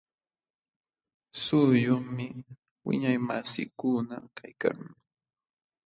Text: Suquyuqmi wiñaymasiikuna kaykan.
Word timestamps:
Suquyuqmi 1.43 2.25
wiñaymasiikuna 2.85 4.15
kaykan. 4.37 4.77